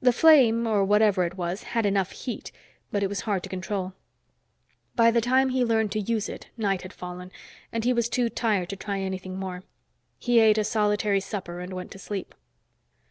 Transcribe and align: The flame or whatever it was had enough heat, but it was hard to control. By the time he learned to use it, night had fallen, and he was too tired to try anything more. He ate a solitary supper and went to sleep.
The 0.00 0.14
flame 0.14 0.66
or 0.66 0.82
whatever 0.82 1.24
it 1.24 1.36
was 1.36 1.62
had 1.74 1.84
enough 1.84 2.12
heat, 2.12 2.50
but 2.90 3.02
it 3.02 3.08
was 3.08 3.20
hard 3.28 3.42
to 3.42 3.50
control. 3.50 3.92
By 4.96 5.10
the 5.10 5.20
time 5.20 5.50
he 5.50 5.62
learned 5.62 5.92
to 5.92 6.00
use 6.00 6.26
it, 6.26 6.48
night 6.56 6.80
had 6.80 6.92
fallen, 6.94 7.30
and 7.70 7.84
he 7.84 7.92
was 7.92 8.08
too 8.08 8.30
tired 8.30 8.70
to 8.70 8.76
try 8.76 8.98
anything 9.00 9.36
more. 9.38 9.64
He 10.18 10.40
ate 10.40 10.56
a 10.56 10.64
solitary 10.64 11.20
supper 11.20 11.60
and 11.60 11.74
went 11.74 11.90
to 11.90 11.98
sleep. 11.98 12.34